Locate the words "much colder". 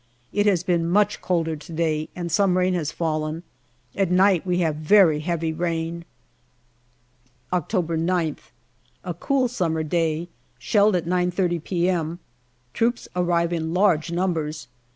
0.89-1.55